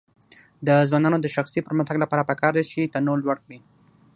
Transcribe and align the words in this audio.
د 0.67 0.69
ځوانانو 0.89 1.17
د 1.21 1.27
شخصي 1.35 1.59
پرمختګ 1.67 1.97
لپاره 2.03 2.27
پکار 2.29 2.51
ده 2.57 2.63
چې 2.71 2.91
تنوع 2.93 3.17
لوړ 3.23 3.37
کړي. 3.45 3.59